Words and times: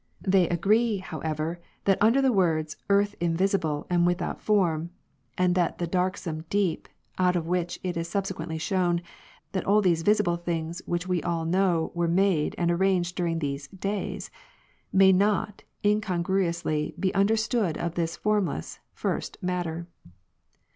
They 0.25 0.49
agree, 0.49 0.99
howevei', 0.99 1.57
that 1.85 2.01
under 2.01 2.23
the 2.23 2.31
words 2.31 2.75
earth 2.89 3.11
V 3.19 3.25
invisible 3.27 3.85
and 3.87 4.03
without 4.03 4.41
form, 4.41 4.89
and 5.37 5.53
that 5.53 5.77
darksome 5.77 6.43
deep 6.49 6.87
(out 7.19 7.35
of 7.35 7.45
which 7.45 7.79
it 7.83 7.95
is 7.95 8.07
subsequently 8.09 8.57
shewn, 8.57 9.03
that 9.51 9.63
all 9.63 9.79
these 9.79 10.01
visible 10.01 10.37
things 10.37 10.81
which 10.87 11.07
we 11.07 11.21
all 11.21 11.45
know, 11.45 11.91
were 11.93 12.07
made 12.07 12.55
and 12.57 12.71
arranged 12.71 13.15
during 13.15 13.37
those" 13.37 13.67
days") 13.87 14.31
may, 14.91 15.11
not 15.11 15.61
incongruously, 15.85 16.95
be 16.99 17.13
understood 17.13 17.77
of 17.77 17.93
this 17.93 18.15
formless 18.17 18.79
(first) 18.95 19.37
matter. 19.39 19.85